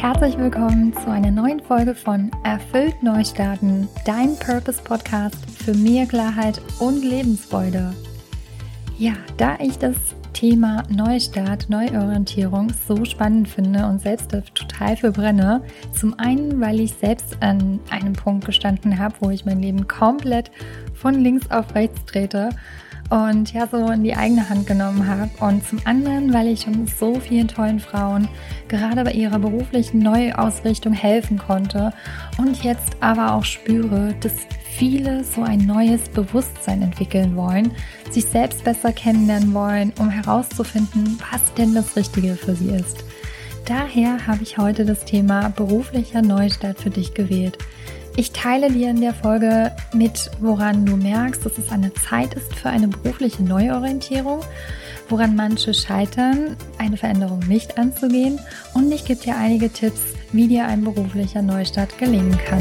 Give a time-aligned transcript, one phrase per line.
[0.00, 6.58] herzlich willkommen zu einer neuen Folge von Erfüllt Neustarten, dein Purpose Podcast für mehr Klarheit
[6.78, 7.92] und Lebensfreude.
[8.96, 9.96] Ja, da ich das
[10.32, 15.60] Thema Neustart, Neuorientierung so spannend finde und selbst total für brenne.
[15.92, 20.50] Zum einen, weil ich selbst an einem Punkt gestanden habe, wo ich mein Leben komplett
[20.94, 22.48] von links auf rechts trete
[23.10, 25.28] und ja so in die eigene Hand genommen habe.
[25.40, 28.28] Und zum anderen, weil ich schon so vielen tollen Frauen
[28.68, 31.92] gerade bei ihrer beruflichen Neuausrichtung helfen konnte
[32.38, 34.32] und jetzt aber auch spüre, dass
[34.76, 37.72] viele so ein neues Bewusstsein entwickeln wollen,
[38.10, 43.04] sich selbst besser kennenlernen wollen, um herauszufinden, was denn das Richtige für sie ist.
[43.66, 47.58] Daher habe ich heute das Thema beruflicher Neustart für dich gewählt.
[48.20, 52.54] Ich teile dir in der Folge mit, woran du merkst, dass es eine Zeit ist
[52.54, 54.42] für eine berufliche Neuorientierung,
[55.08, 58.38] woran manche scheitern, eine Veränderung nicht anzugehen
[58.74, 62.60] und ich gebe dir einige Tipps, wie dir ein beruflicher Neustart gelingen kann.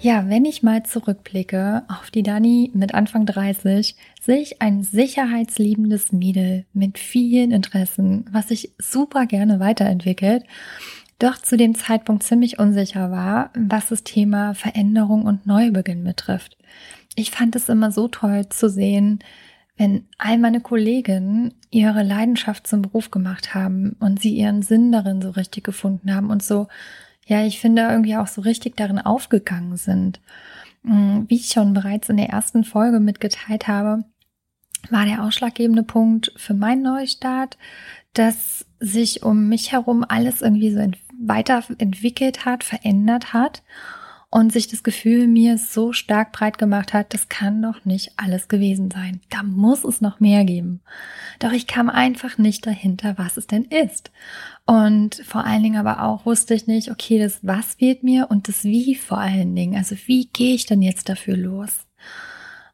[0.00, 6.10] Ja, wenn ich mal zurückblicke auf die Dani mit Anfang 30, sehe ich ein sicherheitsliebendes
[6.10, 10.42] Mädel mit vielen Interessen, was sich super gerne weiterentwickelt
[11.18, 16.56] doch zu dem Zeitpunkt ziemlich unsicher war, was das Thema Veränderung und Neubeginn betrifft.
[17.14, 19.20] Ich fand es immer so toll zu sehen,
[19.78, 25.20] wenn all meine Kolleginnen ihre Leidenschaft zum Beruf gemacht haben und sie ihren Sinn darin
[25.20, 26.68] so richtig gefunden haben und so,
[27.26, 30.20] ja, ich finde irgendwie auch so richtig darin aufgegangen sind.
[30.82, 34.04] Mm, wie ich schon bereits in der ersten Folge mitgeteilt habe,
[34.90, 37.58] war der ausschlaggebende Punkt für meinen Neustart,
[38.12, 40.80] dass sich um mich herum alles irgendwie so
[41.20, 43.62] weiterentwickelt hat, verändert hat
[44.28, 48.48] und sich das Gefühl mir so stark breit gemacht hat, das kann doch nicht alles
[48.48, 49.20] gewesen sein.
[49.30, 50.80] Da muss es noch mehr geben.
[51.38, 54.10] Doch ich kam einfach nicht dahinter, was es denn ist.
[54.66, 58.48] Und vor allen Dingen aber auch wusste ich nicht, okay, das was fehlt mir und
[58.48, 59.76] das wie vor allen Dingen.
[59.76, 61.86] Also wie gehe ich denn jetzt dafür los?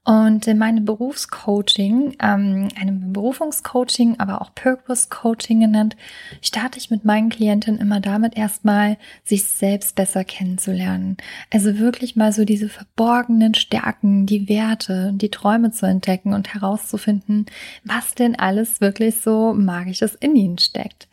[0.05, 5.97] Und in meinem Berufscoaching, ähm, einem Berufungscoaching, aber auch Purpose Coaching genannt,
[6.41, 11.19] starte ich mit meinen Klienten immer damit erstmal, sich selbst besser kennenzulernen.
[11.53, 17.47] Also wirklich mal so diese verborgenen Stärken, die Werte, die Träume zu entdecken und herauszufinden,
[17.85, 21.07] was denn alles wirklich so magisches in ihnen steckt.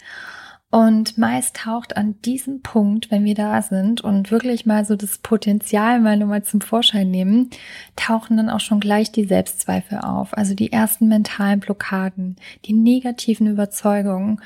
[0.71, 5.17] Und meist taucht an diesem Punkt, wenn wir da sind und wirklich mal so das
[5.17, 7.49] Potenzial mal nur mal zum Vorschein nehmen,
[7.95, 10.37] tauchen dann auch schon gleich die Selbstzweifel auf.
[10.37, 12.35] Also die ersten mentalen Blockaden,
[12.65, 14.41] die negativen Überzeugungen,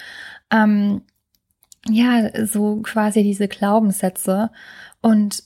[0.49, 1.01] ähm,
[1.89, 4.49] ja, so quasi diese Glaubenssätze.
[5.01, 5.43] Und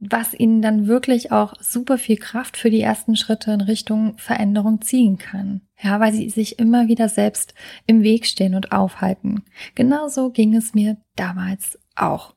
[0.00, 4.80] was ihnen dann wirklich auch super viel Kraft für die ersten Schritte in Richtung Veränderung
[4.80, 5.62] ziehen kann.
[5.80, 7.54] Ja, weil sie sich immer wieder selbst
[7.86, 9.42] im Weg stehen und aufhalten.
[9.74, 12.34] Genauso ging es mir damals auch.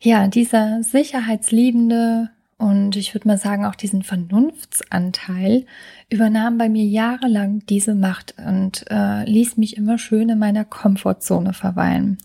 [0.00, 5.66] Ja, dieser sicherheitsliebende und ich würde mal sagen auch diesen Vernunftsanteil
[6.10, 11.54] übernahm bei mir jahrelang diese Macht und äh, ließ mich immer schön in meiner Komfortzone
[11.54, 12.18] verweilen.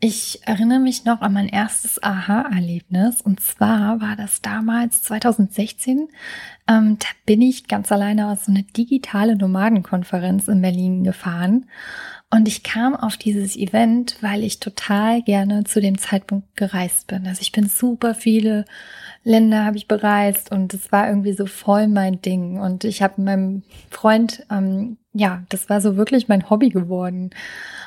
[0.00, 6.08] Ich erinnere mich noch an mein erstes Aha-Erlebnis und zwar war das damals 2016.
[6.68, 11.66] Ähm, da bin ich ganz alleine aus so einer digitale Nomadenkonferenz in Berlin gefahren
[12.30, 17.26] und ich kam auf dieses Event, weil ich total gerne zu dem Zeitpunkt gereist bin.
[17.26, 18.66] Also ich bin super viele
[19.24, 23.20] Länder habe ich bereist und es war irgendwie so voll mein Ding und ich habe
[23.20, 27.30] meinem Freund ähm, ja, das war so wirklich mein Hobby geworden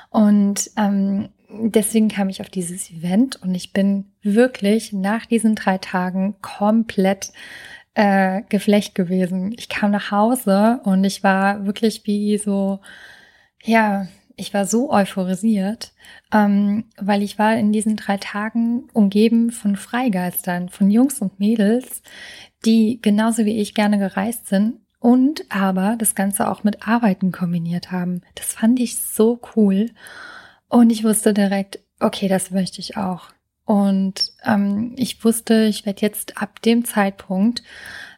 [0.09, 5.77] und ähm, deswegen kam ich auf dieses Event und ich bin wirklich nach diesen drei
[5.77, 7.31] Tagen komplett
[7.93, 9.53] äh, geflecht gewesen.
[9.57, 12.79] Ich kam nach Hause und ich war wirklich wie so,
[13.63, 14.07] ja,
[14.37, 15.93] ich war so euphorisiert,
[16.33, 22.01] ähm, weil ich war in diesen drei Tagen umgeben von Freigeistern, von Jungs und Mädels,
[22.65, 27.91] die genauso wie ich gerne gereist sind und aber das Ganze auch mit Arbeiten kombiniert
[27.91, 28.21] haben.
[28.35, 29.91] Das fand ich so cool.
[30.71, 33.27] Und ich wusste direkt, okay, das möchte ich auch.
[33.65, 37.61] Und ähm, ich wusste, ich werde jetzt ab dem Zeitpunkt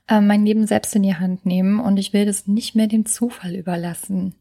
[0.08, 3.08] äh, mein Leben selbst in die Hand nehmen und ich will das nicht mehr dem
[3.08, 4.36] Zufall überlassen.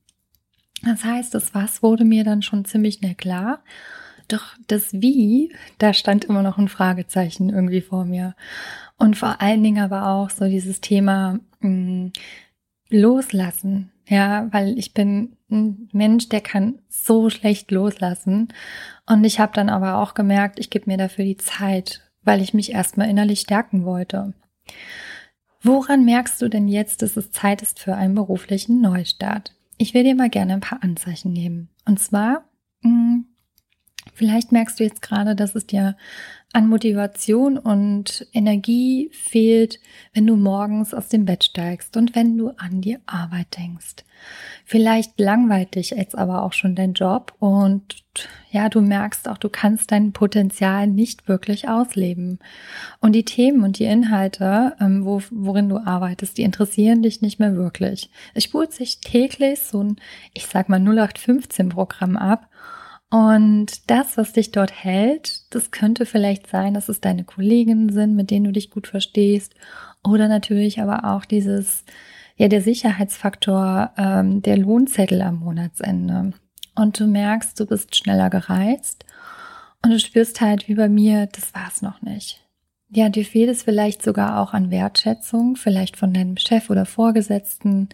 [0.84, 3.64] Das heißt, das Was wurde mir dann schon ziemlich schnell klar.
[4.28, 8.34] Doch das Wie, da stand immer noch ein Fragezeichen irgendwie vor mir.
[8.98, 12.12] Und vor allen Dingen aber auch so dieses Thema mh, mm,
[12.90, 13.90] Loslassen.
[14.06, 18.48] Ja, weil ich bin ein Mensch, der kann so schlecht loslassen.
[19.06, 22.54] Und ich habe dann aber auch gemerkt, ich gebe mir dafür die Zeit, weil ich
[22.54, 24.34] mich erstmal innerlich stärken wollte.
[25.60, 29.54] Woran merkst du denn jetzt, dass es Zeit ist für einen beruflichen Neustart?
[29.82, 31.68] ich will dir mal gerne ein paar Anzeichen nehmen.
[31.84, 32.44] Und zwar,
[32.82, 33.26] mh, hm,
[34.14, 35.96] vielleicht merkst du jetzt gerade, dass es dir
[36.52, 39.80] an Motivation und Energie fehlt,
[40.12, 44.04] wenn du morgens aus dem Bett steigst und wenn du an die Arbeit denkst.
[44.64, 48.04] Vielleicht langweilt dich jetzt aber auch schon dein Job und
[48.50, 52.38] ja, du merkst auch, du kannst dein Potenzial nicht wirklich ausleben.
[53.00, 57.40] Und die Themen und die Inhalte, ähm, wo, worin du arbeitest, die interessieren dich nicht
[57.40, 58.10] mehr wirklich.
[58.34, 59.96] Es spult sich täglich so ein,
[60.34, 62.50] ich sag mal 0815 Programm ab
[63.12, 68.16] und das, was dich dort hält, das könnte vielleicht sein, dass es deine Kolleginnen sind,
[68.16, 69.54] mit denen du dich gut verstehst.
[70.02, 71.84] Oder natürlich aber auch dieses,
[72.38, 76.32] ja, der Sicherheitsfaktor, ähm, der Lohnzettel am Monatsende.
[76.74, 79.04] Und du merkst, du bist schneller gereizt
[79.84, 82.41] und du spürst halt wie bei mir, das war's noch nicht.
[82.94, 87.88] Ja, dir fehlt es vielleicht sogar auch an Wertschätzung, vielleicht von deinem Chef oder Vorgesetzten,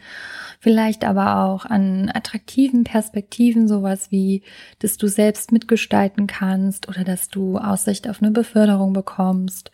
[0.59, 4.43] vielleicht aber auch an attraktiven Perspektiven, sowas wie,
[4.81, 9.71] dass du selbst mitgestalten kannst oder dass du Aussicht auf eine Beförderung bekommst.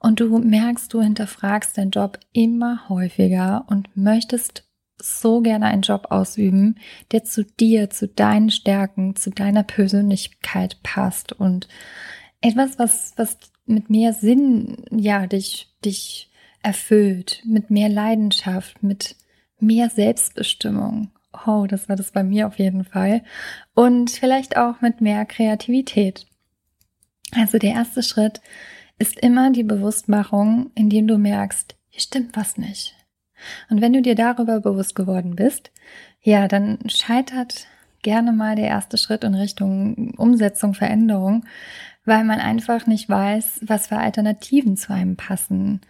[0.00, 4.64] Und du merkst, du hinterfragst deinen Job immer häufiger und möchtest
[5.00, 6.80] so gerne einen Job ausüben,
[7.12, 11.68] der zu dir, zu deinen Stärken, zu deiner Persönlichkeit passt und
[12.40, 13.36] etwas, was, was
[13.66, 16.30] mit mehr Sinn, ja, dich, dich
[16.62, 19.16] erfüllt, mit mehr Leidenschaft, mit
[19.60, 21.10] mehr Selbstbestimmung.
[21.46, 23.22] Oh, das war das bei mir auf jeden Fall.
[23.74, 26.26] Und vielleicht auch mit mehr Kreativität.
[27.32, 28.40] Also der erste Schritt
[28.98, 32.94] ist immer die Bewusstmachung, indem du merkst, hier stimmt was nicht.
[33.70, 35.70] Und wenn du dir darüber bewusst geworden bist,
[36.20, 37.66] ja, dann scheitert
[38.02, 41.44] gerne mal der erste Schritt in Richtung Umsetzung, Veränderung,
[42.08, 45.80] weil man einfach nicht weiß, was für Alternativen zu einem passen.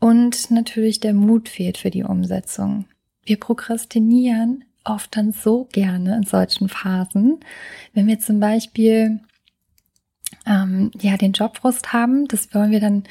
[0.00, 2.84] Und natürlich der Mut fehlt für die Umsetzung.
[3.24, 7.40] Wir prokrastinieren oft dann so gerne in solchen Phasen,
[7.94, 9.20] wenn wir zum Beispiel
[10.46, 13.04] ähm, ja den Jobfrust haben, das wollen wir dann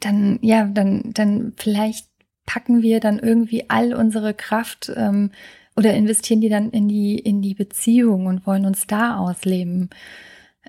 [0.00, 2.08] dann ja dann dann vielleicht
[2.46, 5.30] packen wir dann irgendwie all unsere Kraft ähm,
[5.76, 9.90] oder investieren die dann in die in die Beziehung und wollen uns da ausleben.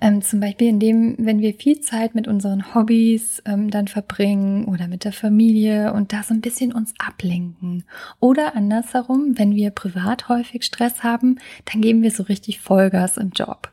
[0.00, 4.88] Ähm, zum Beispiel indem, wenn wir viel Zeit mit unseren Hobbys ähm, dann verbringen oder
[4.88, 7.84] mit der Familie und da so ein bisschen uns ablenken.
[8.20, 11.38] Oder andersherum, wenn wir privat häufig Stress haben,
[11.72, 13.72] dann geben wir so richtig Vollgas im Job.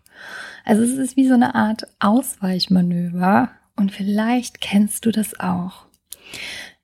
[0.66, 5.86] Also es ist wie so eine Art Ausweichmanöver und vielleicht kennst du das auch.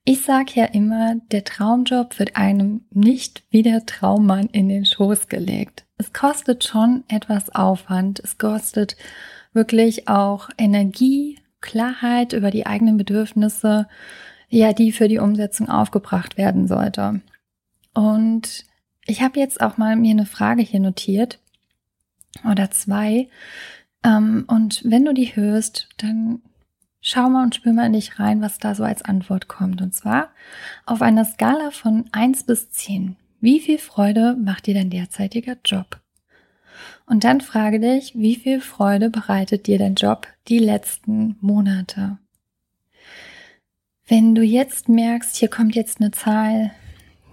[0.03, 5.27] Ich sage ja immer, der Traumjob wird einem nicht wie der Traummann in den Schoß
[5.27, 5.86] gelegt.
[6.00, 8.22] Es kostet schon etwas Aufwand.
[8.22, 8.96] Es kostet
[9.51, 13.88] wirklich auch Energie, Klarheit über die eigenen Bedürfnisse,
[14.48, 17.19] ja, die für die Umsetzung aufgebracht werden sollte.
[17.94, 18.66] Und
[19.06, 21.40] ich habe jetzt auch mal mir eine Frage hier notiert
[22.50, 23.28] oder zwei.
[24.01, 26.42] Ähm, und wenn du die hörst, dann
[27.01, 29.81] schau mal und spür mal in dich rein, was da so als Antwort kommt.
[29.81, 30.30] Und zwar
[30.86, 33.18] auf einer Skala von eins bis zehn.
[33.41, 36.01] Wie viel Freude macht dir dein derzeitiger Job?
[37.06, 42.18] Und dann frage dich, wie viel Freude bereitet dir dein Job die letzten Monate?
[44.08, 46.72] Wenn du jetzt merkst, hier kommt jetzt eine Zahl,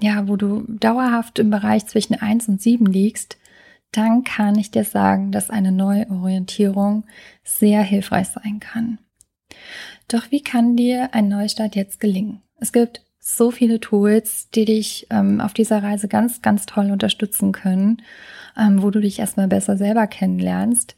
[0.01, 3.39] ja, wo du dauerhaft im Bereich zwischen 1 und 7 liegst,
[3.93, 7.05] dann kann ich dir sagen, dass eine Neuorientierung
[7.43, 8.99] sehr hilfreich sein kann.
[10.09, 12.43] Doch wie kann dir ein Neustart jetzt gelingen?
[12.59, 17.51] Es gibt so viele Tools, die dich ähm, auf dieser Reise ganz, ganz toll unterstützen
[17.51, 18.03] können,
[18.57, 20.95] ähm, wo du dich erstmal besser selber kennenlernst.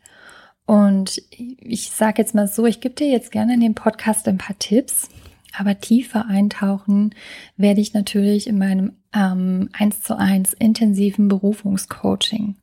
[0.66, 4.37] Und ich sage jetzt mal so, ich gebe dir jetzt gerne in dem Podcast ein
[4.37, 5.08] paar Tipps,
[5.56, 7.14] aber tiefer eintauchen
[7.56, 12.56] werde ich natürlich in meinem ähm, 1 zu 1 intensiven Berufungscoaching.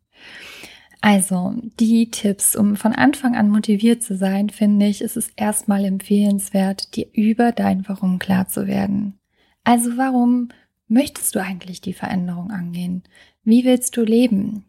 [1.01, 5.85] Also, die Tipps, um von Anfang an motiviert zu sein, finde ich, ist es erstmal
[5.85, 9.17] empfehlenswert, dir über dein Warum klar zu werden.
[9.65, 10.49] Also warum
[10.87, 13.03] möchtest du eigentlich die Veränderung angehen?
[13.43, 14.63] Wie willst du leben?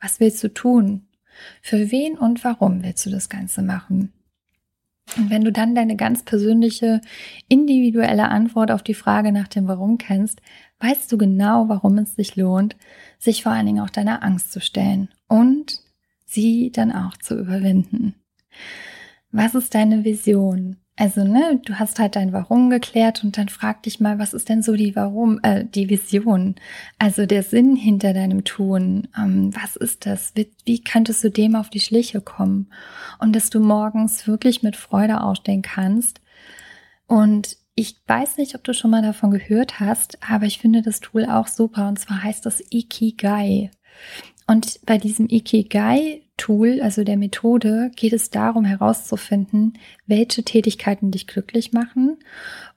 [0.00, 1.06] Was willst du tun?
[1.62, 4.12] Für wen und warum willst du das Ganze machen?
[5.16, 7.00] Und wenn du dann deine ganz persönliche,
[7.48, 10.40] individuelle Antwort auf die Frage nach dem Warum kennst,
[10.80, 12.76] weißt du genau, warum es sich lohnt,
[13.18, 15.80] sich vor allen Dingen auch deiner Angst zu stellen und
[16.26, 18.14] sie dann auch zu überwinden.
[19.30, 20.76] Was ist deine Vision?
[21.00, 24.48] Also, ne, du hast halt dein Warum geklärt und dann frag dich mal, was ist
[24.48, 26.56] denn so die Warum, äh, die Vision?
[26.98, 29.06] Also der Sinn hinter deinem Tun.
[29.16, 30.32] Ähm, was ist das?
[30.34, 32.72] Wie, wie könntest du dem auf die Schliche kommen?
[33.20, 36.20] Und dass du morgens wirklich mit Freude aufstehen kannst.
[37.06, 40.98] Und ich weiß nicht, ob du schon mal davon gehört hast, aber ich finde das
[40.98, 41.86] Tool auch super.
[41.86, 43.70] Und zwar heißt das Ikigai.
[44.48, 49.74] Und bei diesem Ikigai-Tool, also der Methode, geht es darum herauszufinden,
[50.06, 52.16] welche Tätigkeiten dich glücklich machen.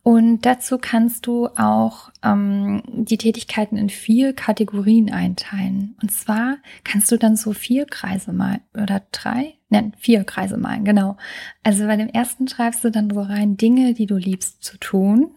[0.04, 5.96] Und dazu kannst du auch ähm, die Tätigkeiten in vier Kategorien einteilen.
[6.02, 10.84] Und zwar kannst du dann so vier Kreise malen oder drei, nein, vier Kreise malen,
[10.84, 11.16] genau.
[11.64, 15.32] Also bei dem ersten schreibst du dann so rein Dinge, die du liebst zu tun.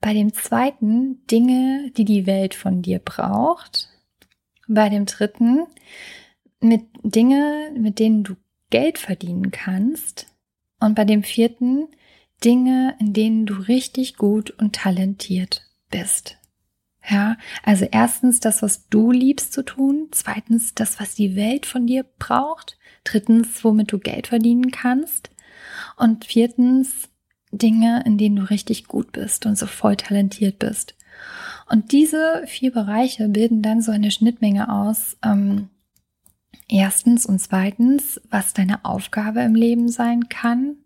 [0.00, 3.88] Bei dem zweiten Dinge, die die Welt von dir braucht.
[4.68, 5.66] Bei dem dritten
[6.60, 8.36] mit Dinge, mit denen du
[8.70, 10.26] Geld verdienen kannst.
[10.80, 11.88] Und bei dem vierten
[12.42, 16.38] Dinge, in denen du richtig gut und talentiert bist.
[17.08, 20.08] Ja, also erstens das, was du liebst zu tun.
[20.10, 22.78] Zweitens das, was die Welt von dir braucht.
[23.04, 25.30] Drittens, womit du Geld verdienen kannst.
[25.96, 27.08] Und viertens
[27.52, 30.96] Dinge, in denen du richtig gut bist und so voll talentiert bist.
[31.66, 35.16] Und diese vier Bereiche bilden dann so eine Schnittmenge aus.
[35.24, 35.70] Ähm,
[36.68, 40.76] erstens und zweitens, was deine Aufgabe im Leben sein kann.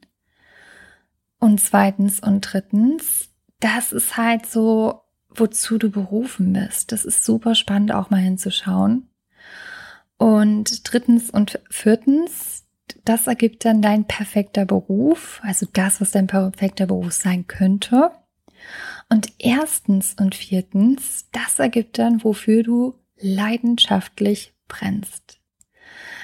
[1.40, 3.28] Und zweitens und drittens,
[3.60, 6.92] das ist halt so, wozu du berufen bist.
[6.92, 9.08] Das ist super spannend auch mal hinzuschauen.
[10.16, 12.64] Und drittens und viertens,
[13.04, 18.10] das ergibt dann dein perfekter Beruf, also das, was dein perfekter Beruf sein könnte.
[19.10, 25.38] Und erstens und viertens, das ergibt dann, wofür du leidenschaftlich brennst.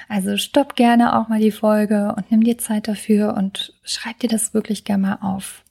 [0.07, 4.29] Also stopp gerne auch mal die Folge und nimm dir Zeit dafür und schreib dir
[4.29, 5.63] das wirklich gerne mal auf.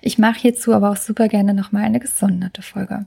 [0.00, 3.06] Ich mache hierzu aber auch super gerne nochmal eine gesonderte Folge.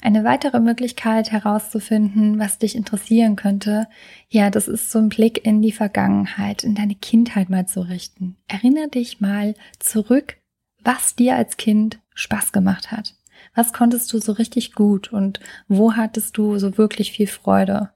[0.00, 3.86] Eine weitere Möglichkeit herauszufinden, was dich interessieren könnte,
[4.28, 8.36] ja, das ist so ein Blick in die Vergangenheit, in deine Kindheit mal zu richten.
[8.48, 10.36] Erinnere dich mal zurück,
[10.82, 13.14] was dir als Kind Spaß gemacht hat.
[13.54, 17.90] Was konntest du so richtig gut und wo hattest du so wirklich viel Freude?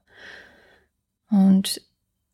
[1.29, 1.81] Und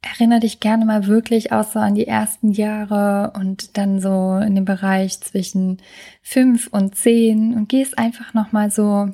[0.02, 4.56] erinnere dich gerne mal wirklich auch so an die ersten Jahre und dann so in
[4.56, 5.82] dem Bereich zwischen
[6.22, 9.10] fünf und zehn und gehst einfach nochmal so,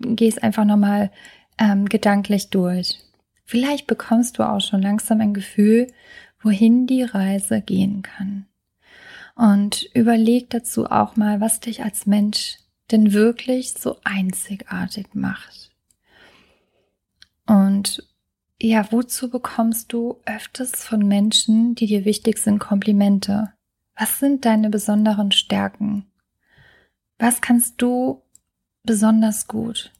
[0.00, 1.10] gehst einfach nochmal
[1.58, 2.98] ähm, gedanklich durch.
[3.44, 5.86] Vielleicht bekommst du auch schon langsam ein Gefühl,
[6.42, 8.46] wohin die Reise gehen kann.
[9.38, 12.56] Und überleg dazu auch mal, was dich als Mensch
[12.90, 15.70] denn wirklich so einzigartig macht.
[17.46, 18.02] Und
[18.60, 23.52] ja, wozu bekommst du öfters von Menschen, die dir wichtig sind, Komplimente?
[23.96, 26.06] Was sind deine besonderen Stärken?
[27.20, 28.22] Was kannst du
[28.82, 29.92] besonders gut?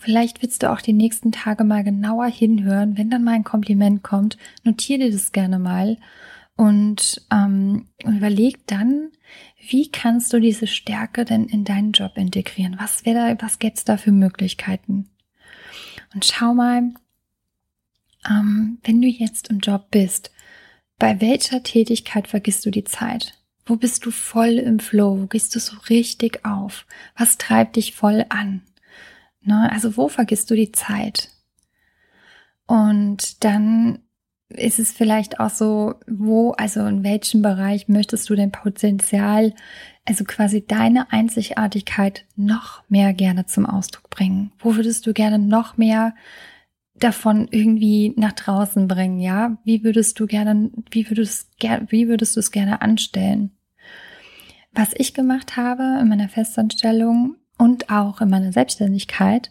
[0.00, 4.02] Vielleicht willst du auch die nächsten Tage mal genauer hinhören, wenn dann mal ein Kompliment
[4.02, 4.38] kommt.
[4.62, 5.98] Notiere dir das gerne mal
[6.56, 9.10] und ähm, überleg dann,
[9.68, 12.76] wie kannst du diese Stärke denn in deinen Job integrieren?
[12.78, 15.10] Was wäre da, was gäb's da für Möglichkeiten?
[16.14, 16.94] Und schau mal,
[18.28, 20.30] ähm, wenn du jetzt im Job bist,
[20.98, 23.34] bei welcher Tätigkeit vergisst du die Zeit?
[23.66, 25.22] Wo bist du voll im Flow?
[25.22, 26.86] Wo gehst du so richtig auf?
[27.16, 28.62] Was treibt dich voll an?
[29.40, 29.70] Ne?
[29.72, 31.30] Also wo vergisst du die Zeit?
[32.66, 34.03] Und dann
[34.48, 39.54] ist es vielleicht auch so, wo, also in welchem Bereich möchtest du dein Potenzial,
[40.04, 44.52] also quasi deine Einzigartigkeit noch mehr gerne zum Ausdruck bringen?
[44.58, 46.14] Wo würdest du gerne noch mehr
[46.94, 49.58] davon irgendwie nach draußen bringen, ja?
[49.64, 51.50] Wie würdest du gerne, wie würdest,
[51.88, 53.50] wie würdest du es gerne anstellen?
[54.72, 59.50] Was ich gemacht habe in meiner Festanstellung und auch in meiner Selbstständigkeit,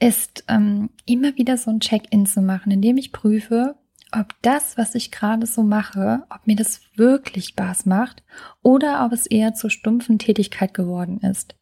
[0.00, 3.74] ist ähm, immer wieder so ein Check-in zu machen, indem ich prüfe,
[4.12, 8.22] ob das, was ich gerade so mache, ob mir das wirklich Spaß macht
[8.62, 11.54] oder ob es eher zur stumpfen Tätigkeit geworden ist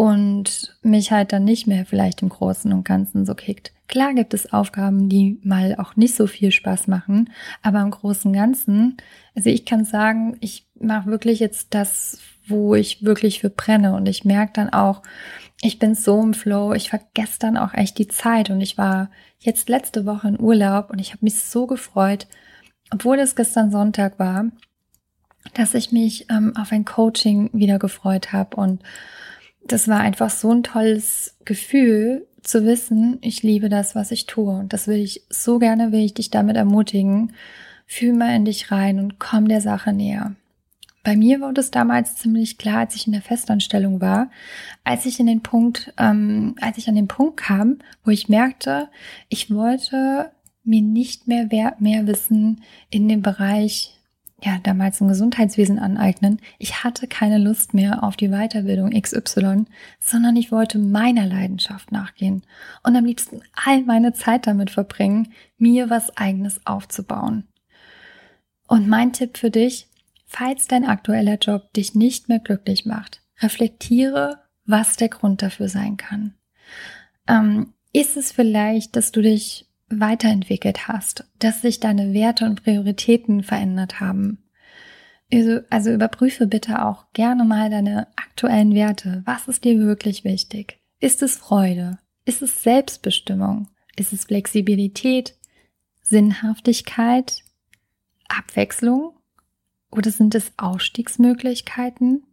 [0.00, 3.70] und mich halt dann nicht mehr vielleicht im Großen und Ganzen so kickt.
[3.86, 7.28] Klar gibt es Aufgaben, die mal auch nicht so viel Spaß machen,
[7.60, 8.96] aber im Großen und Ganzen,
[9.36, 14.08] also ich kann sagen, ich mache wirklich jetzt das, wo ich wirklich für brenne und
[14.08, 15.02] ich merke dann auch,
[15.60, 19.10] ich bin so im Flow, ich vergesse dann auch echt die Zeit und ich war
[19.38, 22.26] jetzt letzte Woche in Urlaub und ich habe mich so gefreut,
[22.90, 24.46] obwohl es gestern Sonntag war,
[25.52, 28.82] dass ich mich ähm, auf ein Coaching wieder gefreut habe und
[29.64, 34.52] das war einfach so ein tolles Gefühl zu wissen, ich liebe das, was ich tue
[34.52, 37.34] und das will ich so gerne, will ich dich damit ermutigen.
[37.86, 40.34] Fühl mal in dich rein und komm der Sache näher.
[41.02, 44.30] Bei mir wurde es damals ziemlich klar, als ich in der Festanstellung war,
[44.84, 48.88] als ich in den Punkt, ähm, als ich an den Punkt kam, wo ich merkte,
[49.28, 50.30] ich wollte
[50.62, 51.48] mir nicht mehr
[51.78, 53.99] mehr Wissen in dem Bereich
[54.42, 56.40] ja, damals im Gesundheitswesen aneignen.
[56.58, 59.66] Ich hatte keine Lust mehr auf die Weiterbildung XY,
[59.98, 62.42] sondern ich wollte meiner Leidenschaft nachgehen
[62.82, 67.44] und am liebsten all meine Zeit damit verbringen, mir was eigenes aufzubauen.
[68.66, 69.88] Und mein Tipp für dich,
[70.26, 75.96] falls dein aktueller Job dich nicht mehr glücklich macht, reflektiere, was der Grund dafür sein
[75.96, 76.34] kann.
[77.26, 83.42] Ähm, ist es vielleicht, dass du dich weiterentwickelt hast, dass sich deine Werte und Prioritäten
[83.42, 84.38] verändert haben.
[85.32, 89.22] Also, also überprüfe bitte auch gerne mal deine aktuellen Werte.
[89.26, 90.78] Was ist dir wirklich wichtig?
[91.00, 91.98] Ist es Freude?
[92.24, 93.68] Ist es Selbstbestimmung?
[93.96, 95.36] Ist es Flexibilität?
[96.02, 97.42] Sinnhaftigkeit?
[98.28, 99.14] Abwechslung?
[99.90, 102.24] Oder sind es Ausstiegsmöglichkeiten?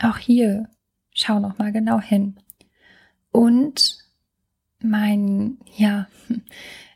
[0.00, 0.68] Auch hier
[1.12, 2.38] schau noch mal genau hin.
[3.32, 3.98] Und
[4.86, 6.06] mein, ja,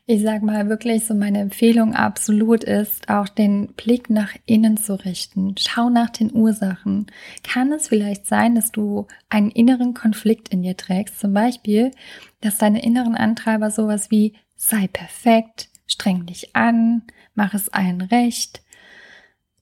[0.05, 4.95] ich sag mal wirklich so meine Empfehlung absolut ist, auch den Blick nach innen zu
[4.95, 5.55] richten.
[5.57, 7.07] Schau nach den Ursachen.
[7.43, 11.19] Kann es vielleicht sein, dass du einen inneren Konflikt in dir trägst?
[11.19, 11.91] Zum Beispiel,
[12.41, 18.61] dass deine inneren Antreiber sowas wie sei perfekt, streng dich an, mach es allen recht,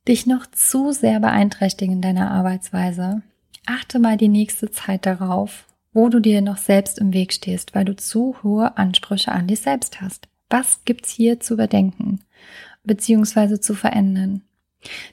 [0.08, 3.22] dich noch zu sehr beeinträchtigen in deiner Arbeitsweise.
[3.66, 7.86] Achte mal die nächste Zeit darauf, wo du dir noch selbst im Weg stehst, weil
[7.86, 10.28] du zu hohe Ansprüche an dich selbst hast.
[10.50, 12.22] Was gibt's hier zu überdenken
[12.84, 14.44] beziehungsweise zu verändern?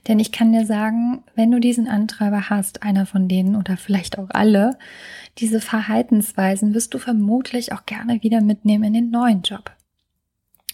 [0.06, 4.18] Denn ich kann dir sagen, wenn du diesen Antreiber hast, einer von denen oder vielleicht
[4.18, 4.78] auch alle,
[5.38, 9.72] diese Verhaltensweisen wirst du vermutlich auch gerne wieder mitnehmen in den neuen Job.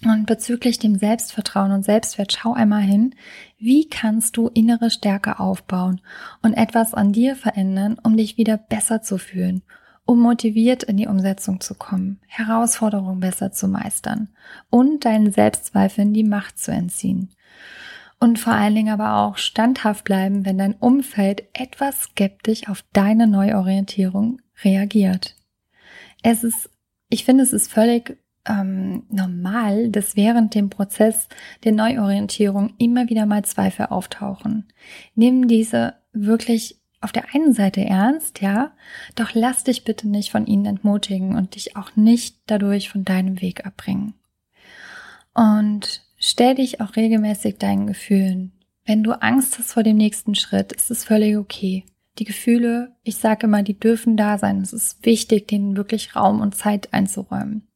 [0.04, 3.14] Und bezüglich dem Selbstvertrauen und Selbstwert, schau einmal hin,
[3.56, 6.00] wie kannst du innere Stärke aufbauen
[6.42, 9.62] und etwas an dir verändern, um dich wieder besser zu fühlen
[10.12, 14.28] um motiviert in die Umsetzung zu kommen, Herausforderungen besser zu meistern
[14.68, 17.30] und deinen Selbstzweifeln die Macht zu entziehen.
[18.20, 23.26] Und vor allen Dingen aber auch standhaft bleiben, wenn dein Umfeld etwas skeptisch auf deine
[23.26, 25.34] Neuorientierung reagiert.
[26.22, 26.68] Es ist,
[27.08, 31.26] ich finde, es ist völlig ähm, normal, dass während dem Prozess
[31.64, 34.68] der Neuorientierung immer wieder mal Zweifel auftauchen.
[35.14, 38.72] Nimm diese wirklich auf der einen Seite ernst, ja,
[39.16, 43.40] doch lass dich bitte nicht von ihnen entmutigen und dich auch nicht dadurch von deinem
[43.40, 44.14] Weg abbringen.
[45.34, 48.52] Und stell dich auch regelmäßig deinen Gefühlen.
[48.84, 51.84] Wenn du Angst hast vor dem nächsten Schritt, ist es völlig okay.
[52.18, 54.60] Die Gefühle, ich sage immer, die dürfen da sein.
[54.60, 57.66] Es ist wichtig, denen wirklich Raum und Zeit einzuräumen.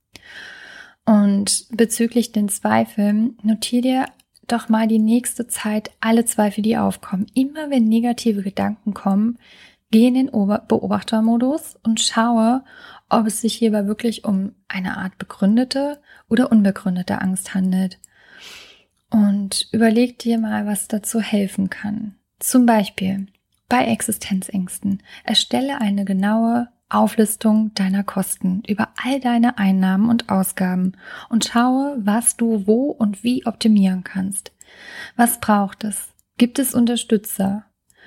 [1.05, 4.07] Und bezüglich den Zweifeln, notier dir
[4.47, 7.27] doch mal die nächste Zeit alle Zweifel, die aufkommen.
[7.35, 9.39] Immer wenn negative Gedanken kommen,
[9.91, 12.65] geh in den Beobachtermodus und schaue,
[13.09, 17.99] ob es sich hierbei wirklich um eine Art begründete oder unbegründete Angst handelt.
[19.11, 22.17] Und überleg dir mal, was dazu helfen kann.
[22.39, 23.27] Zum Beispiel
[23.69, 25.03] bei Existenzängsten.
[25.25, 30.93] Erstelle eine genaue Auflistung deiner Kosten über all deine Einnahmen und Ausgaben
[31.29, 34.53] und schaue, was du wo und wie optimieren kannst.
[35.17, 36.13] Was braucht es?
[36.39, 37.65] Gibt es Unterstützer?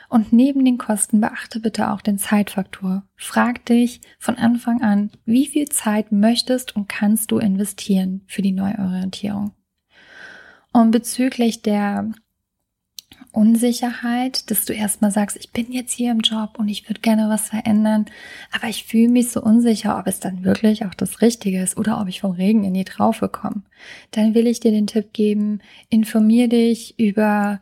[0.08, 3.04] Und neben den Kosten beachte bitte auch den Zeitfaktor.
[3.16, 8.52] Frag dich von Anfang an, wie viel Zeit möchtest und kannst du investieren für die
[8.52, 9.52] Neuorientierung.
[10.74, 12.12] Und bezüglich der
[13.32, 17.30] Unsicherheit, dass du erstmal sagst, ich bin jetzt hier im Job und ich würde gerne
[17.30, 18.06] was verändern,
[18.52, 22.02] aber ich fühle mich so unsicher, ob es dann wirklich auch das Richtige ist oder
[22.02, 23.62] ob ich vom Regen in die Traufe komme.
[24.12, 27.60] Dann will ich dir den Tipp geben, informier dich über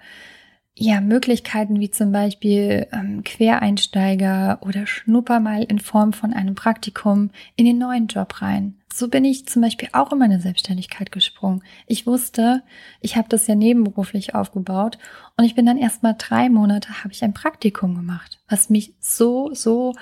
[0.80, 7.32] ja, Möglichkeiten wie zum Beispiel ähm, Quereinsteiger oder Schnupper mal in Form von einem Praktikum
[7.56, 8.75] in den neuen Job rein.
[8.97, 11.62] So bin ich zum Beispiel auch in meine Selbstständigkeit gesprungen.
[11.86, 12.63] Ich wusste,
[12.99, 14.97] ich habe das ja nebenberuflich aufgebaut
[15.38, 18.95] und ich bin dann erst mal drei Monate habe ich ein Praktikum gemacht, was mich
[18.99, 19.93] so, so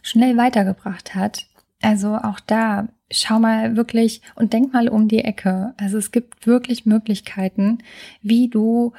[0.00, 1.48] schnell weitergebracht hat.
[1.82, 5.74] Also auch da, schau mal wirklich und denk mal um die Ecke.
[5.76, 7.78] Also es gibt wirklich Möglichkeiten,
[8.22, 8.92] wie du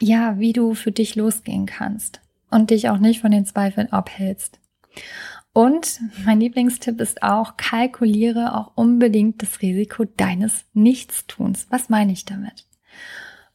[0.00, 4.58] ja, wie du für dich losgehen kannst und dich auch nicht von den Zweifeln abhältst.
[5.56, 11.66] Und mein Lieblingstipp ist auch, kalkuliere auch unbedingt das Risiko deines Nichtstuns.
[11.70, 12.66] Was meine ich damit?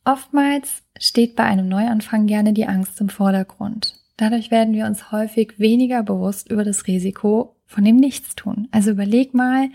[0.03, 3.99] Oftmals steht bei einem Neuanfang gerne die Angst im Vordergrund.
[4.17, 8.67] Dadurch werden wir uns häufig weniger bewusst über das Risiko von dem Nichtstun.
[8.71, 9.69] Also überleg mal,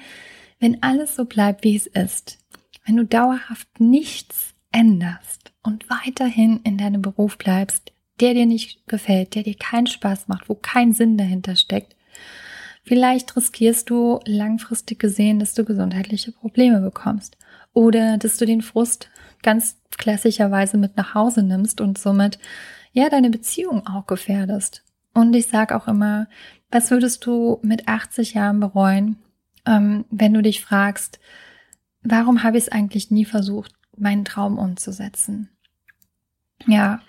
[0.58, 2.38] wenn alles so bleibt, wie es ist,
[2.84, 9.36] wenn du dauerhaft nichts änderst, und weiterhin in deinem Beruf bleibst, der dir nicht gefällt,
[9.36, 11.95] der dir keinen Spaß macht, wo kein Sinn dahinter steckt,
[12.86, 17.36] vielleicht riskierst du langfristig gesehen, dass du gesundheitliche Probleme bekommst
[17.74, 19.10] oder dass du den Frust
[19.42, 22.38] ganz klassischerweise mit nach Hause nimmst und somit
[22.92, 24.82] ja deine Beziehung auch gefährdest.
[25.12, 26.28] Und ich sage auch immer,
[26.70, 29.16] was würdest du mit 80 Jahren bereuen,
[29.66, 31.18] ähm, wenn du dich fragst,
[32.02, 35.50] warum habe ich es eigentlich nie versucht, meinen Traum umzusetzen?
[36.64, 37.00] Ja,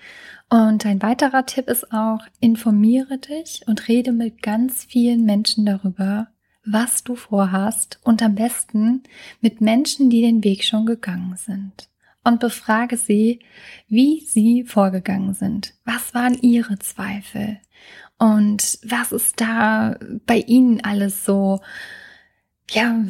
[0.50, 6.28] und ein weiterer Tipp ist auch, informiere dich und rede mit ganz vielen Menschen darüber,
[6.66, 9.04] was du vorhast und am besten
[9.42, 11.90] mit Menschen, die den Weg schon gegangen sind.
[12.24, 13.40] Und befrage sie,
[13.88, 15.74] wie sie vorgegangen sind.
[15.86, 17.60] Was waren ihre Zweifel?
[18.18, 21.62] Und was ist da bei ihnen alles so,
[22.70, 23.06] ja,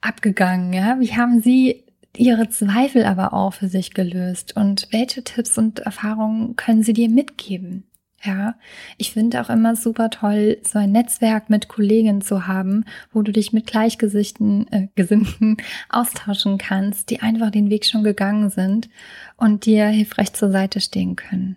[0.00, 0.72] abgegangen?
[0.72, 0.98] Ja?
[0.98, 1.84] Wie haben sie
[2.20, 4.56] ihre Zweifel aber auch für sich gelöst?
[4.56, 7.84] Und welche Tipps und Erfahrungen können sie dir mitgeben?
[8.22, 8.56] Ja,
[8.98, 13.32] ich finde auch immer super toll, so ein Netzwerk mit Kollegen zu haben, wo du
[13.32, 15.56] dich mit Gleichgesichten, äh, Gesinnten
[15.88, 18.90] austauschen kannst, die einfach den Weg schon gegangen sind
[19.38, 21.56] und dir hilfreich zur Seite stehen können.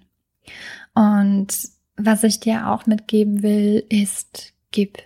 [0.96, 1.50] Und
[1.98, 5.00] was ich dir auch mitgeben will, ist, gib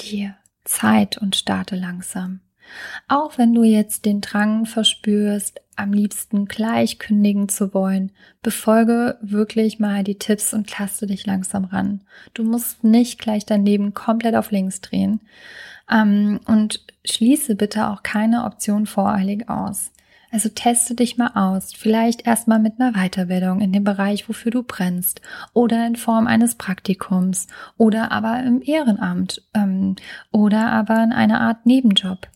[0.00, 2.40] dir Zeit und starte langsam.
[3.08, 9.78] Auch wenn du jetzt den Drang verspürst, am liebsten gleich kündigen zu wollen, befolge wirklich
[9.78, 12.02] mal die Tipps und taste dich langsam ran.
[12.34, 15.20] Du musst nicht gleich dein Leben komplett auf links drehen.
[15.90, 19.92] Ähm, und schließe bitte auch keine Option voreilig aus.
[20.32, 21.74] Also teste dich mal aus.
[21.74, 25.20] Vielleicht erstmal mit einer Weiterbildung in dem Bereich, wofür du brennst.
[25.52, 27.48] Oder in Form eines Praktikums.
[27.76, 29.42] Oder aber im Ehrenamt.
[29.52, 29.96] Ähm,
[30.30, 32.28] oder aber in einer Art Nebenjob.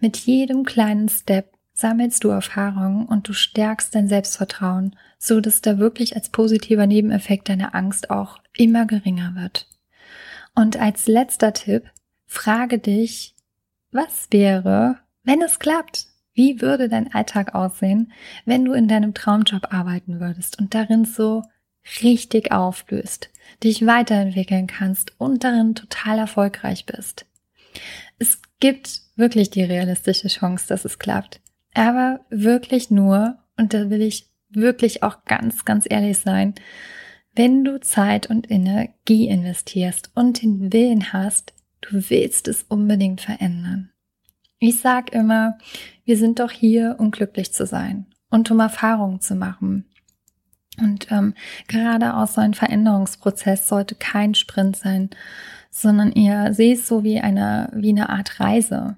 [0.00, 5.78] Mit jedem kleinen Step sammelst du Erfahrungen und du stärkst dein Selbstvertrauen, so dass da
[5.78, 9.68] wirklich als positiver Nebeneffekt deine Angst auch immer geringer wird.
[10.54, 11.84] Und als letzter Tipp,
[12.26, 13.36] frage dich,
[13.92, 16.06] was wäre, wenn es klappt?
[16.34, 18.12] Wie würde dein Alltag aussehen,
[18.44, 21.42] wenn du in deinem Traumjob arbeiten würdest und darin so
[22.02, 23.30] richtig aufblühst,
[23.62, 27.26] dich weiterentwickeln kannst und darin total erfolgreich bist?
[28.18, 31.40] Es gibt wirklich die realistische Chance, dass es klappt.
[31.74, 36.54] Aber wirklich nur, und da will ich wirklich auch ganz, ganz ehrlich sein,
[37.34, 41.52] wenn du Zeit und Energie investierst und den Willen hast,
[41.82, 43.90] du willst es unbedingt verändern.
[44.58, 45.56] Ich sag immer,
[46.04, 49.84] wir sind doch hier, um glücklich zu sein und um Erfahrungen zu machen.
[50.80, 51.34] Und ähm,
[51.68, 55.10] gerade auch so ein Veränderungsprozess sollte kein Sprint sein,
[55.70, 58.96] sondern ihr seht es so wie eine, wie eine Art Reise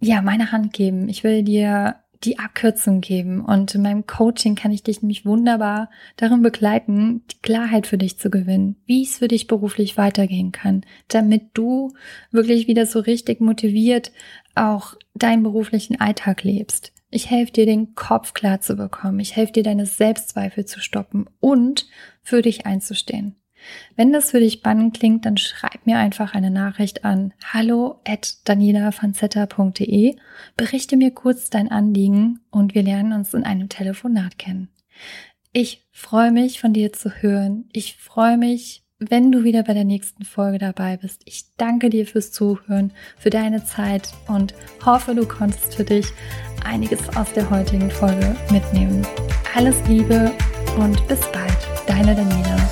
[0.00, 1.08] ja meine Hand geben.
[1.08, 3.44] Ich will dir die Abkürzung geben.
[3.44, 8.18] Und in meinem Coaching kann ich dich nämlich wunderbar darin begleiten, die Klarheit für dich
[8.18, 11.92] zu gewinnen, wie es für dich beruflich weitergehen kann, damit du
[12.30, 14.12] wirklich wieder so richtig motiviert
[14.54, 16.92] auch deinen beruflichen Alltag lebst.
[17.10, 19.20] Ich helfe dir, den Kopf klar zu bekommen.
[19.20, 21.86] Ich helfe dir, deine Selbstzweifel zu stoppen und
[22.22, 23.36] für dich einzustehen.
[23.96, 28.36] Wenn das für dich spannend klingt, dann schreib mir einfach eine Nachricht an hallo at
[30.56, 34.68] berichte mir kurz dein Anliegen und wir lernen uns in einem Telefonat kennen.
[35.52, 37.68] Ich freue mich, von dir zu hören.
[37.72, 41.22] Ich freue mich, wenn du wieder bei der nächsten Folge dabei bist.
[41.24, 46.06] Ich danke dir fürs Zuhören, für deine Zeit und hoffe, du konntest für dich
[46.64, 49.06] einiges aus der heutigen Folge mitnehmen.
[49.54, 50.32] Alles Liebe
[50.78, 52.65] und bis bald, deine Daniela.